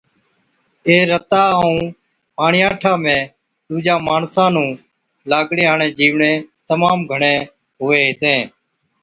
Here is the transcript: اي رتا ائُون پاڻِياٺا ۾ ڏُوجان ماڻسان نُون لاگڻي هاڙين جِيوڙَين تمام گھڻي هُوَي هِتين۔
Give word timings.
اي 0.87 0.95
رتا 1.09 1.41
ائُون 1.59 1.77
پاڻِياٺا 2.37 2.91
۾ 3.03 3.17
ڏُوجان 3.67 3.99
ماڻسان 4.07 4.49
نُون 4.55 4.69
لاگڻي 5.29 5.63
هاڙين 5.69 5.91
جِيوڙَين 5.97 6.35
تمام 6.69 6.97
گھڻي 7.11 7.35
هُوَي 7.79 7.99
هِتين۔ 8.07 8.39